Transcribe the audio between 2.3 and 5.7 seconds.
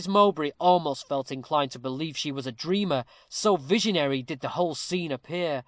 was a dreamer, so visionary did the whole scene appear.